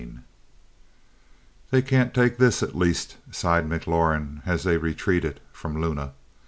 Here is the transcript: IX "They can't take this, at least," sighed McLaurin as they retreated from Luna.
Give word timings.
IX 0.01 0.09
"They 1.69 1.83
can't 1.83 2.11
take 2.11 2.39
this, 2.39 2.63
at 2.63 2.75
least," 2.75 3.17
sighed 3.29 3.69
McLaurin 3.69 4.41
as 4.47 4.63
they 4.63 4.77
retreated 4.79 5.39
from 5.51 5.79
Luna. 5.79 6.13